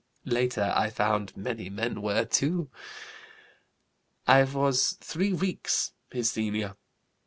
[0.25, 2.71] Later I found many men were too.
[4.27, 6.75] I was three weeks his senior.